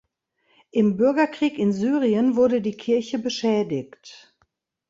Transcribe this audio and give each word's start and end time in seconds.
Im 0.71 0.97
Bürgerkrieg 0.97 1.59
in 1.59 1.73
Syrien 1.73 2.35
wurde 2.35 2.59
die 2.61 2.75
Kirche 2.75 3.19
beschädigt. 3.19 4.33